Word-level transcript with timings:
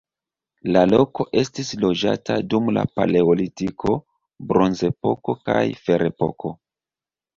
La 0.75 0.79
loko 0.91 1.25
estis 1.41 1.69
loĝata 1.83 2.37
dum 2.53 2.71
la 2.77 2.85
paleolitiko, 2.99 3.99
bronzepoko 4.53 5.37
kaj 5.51 5.63
ferepoko. 5.87 6.57